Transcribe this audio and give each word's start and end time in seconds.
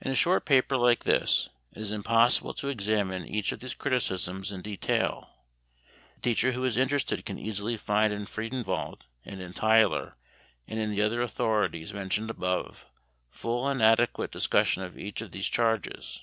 In 0.00 0.10
a 0.10 0.14
short 0.14 0.46
paper 0.46 0.78
like 0.78 1.04
this 1.04 1.50
it 1.72 1.76
is 1.78 1.92
impossible 1.92 2.54
to 2.54 2.70
examine 2.70 3.26
each 3.28 3.52
of 3.52 3.60
these 3.60 3.74
criticisms 3.74 4.50
in 4.50 4.62
detail. 4.62 5.28
The 6.14 6.22
teacher 6.22 6.52
who 6.52 6.64
is 6.64 6.78
interested 6.78 7.26
can 7.26 7.38
easily 7.38 7.76
find 7.76 8.14
in 8.14 8.24
Friedenwald 8.24 9.04
and 9.26 9.42
in 9.42 9.52
Tyler 9.52 10.16
and 10.66 10.80
in 10.80 10.90
the 10.90 11.02
other 11.02 11.20
authorities 11.20 11.92
mentioned 11.92 12.30
above 12.30 12.86
full 13.28 13.68
and 13.68 13.82
adequate 13.82 14.30
discussion 14.30 14.82
of 14.84 14.96
each 14.98 15.20
of 15.20 15.32
these 15.32 15.50
charges. 15.50 16.22